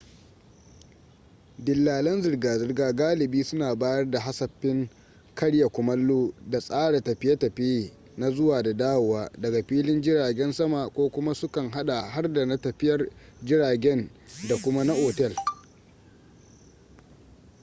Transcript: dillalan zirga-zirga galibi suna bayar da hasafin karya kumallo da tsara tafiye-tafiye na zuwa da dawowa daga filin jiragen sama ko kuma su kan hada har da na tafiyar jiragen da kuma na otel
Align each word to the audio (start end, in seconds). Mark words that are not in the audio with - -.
dillalan 1.65 2.21
zirga-zirga 2.21 2.93
galibi 2.93 3.43
suna 3.43 3.75
bayar 3.75 4.11
da 4.11 4.19
hasafin 4.19 4.89
karya 5.35 5.67
kumallo 5.69 6.33
da 6.49 6.59
tsara 6.59 6.99
tafiye-tafiye 7.01 7.91
na 8.17 8.31
zuwa 8.31 8.63
da 8.63 8.73
dawowa 8.73 9.31
daga 9.37 9.63
filin 9.63 10.01
jiragen 10.01 10.53
sama 10.53 10.89
ko 10.89 11.09
kuma 11.09 11.33
su 11.35 11.47
kan 11.47 11.69
hada 11.71 12.01
har 12.01 12.33
da 12.33 12.45
na 12.45 12.57
tafiyar 12.57 13.09
jiragen 13.43 14.09
da 14.49 14.57
kuma 14.61 14.83
na 14.83 14.93
otel 14.93 15.35